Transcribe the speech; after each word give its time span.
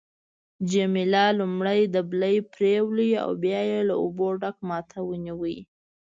جميله 0.71 1.25
لومړی 1.39 1.81
دبلی 1.95 2.35
پریویست 2.53 3.19
او 3.25 3.31
بیا 3.43 3.61
یې 3.69 3.81
له 3.89 3.95
اوبو 4.03 4.27
ډک 4.41 4.57
ما 4.67 4.79
ته 4.89 4.97
ونیو. 5.07 5.41